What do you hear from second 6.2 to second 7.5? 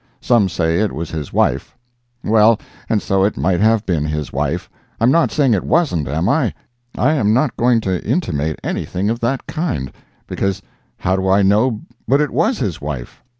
I? I am